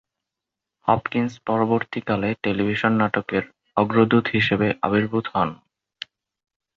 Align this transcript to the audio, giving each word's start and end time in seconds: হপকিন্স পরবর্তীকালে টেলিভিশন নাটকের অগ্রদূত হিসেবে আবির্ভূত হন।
হপকিন্স 0.87 1.31
পরবর্তীকালে 1.47 2.29
টেলিভিশন 2.43 2.93
নাটকের 2.93 3.43
অগ্রদূত 3.77 4.25
হিসেবে 4.27 4.67
আবির্ভূত 4.81 5.25
হন। 5.33 5.49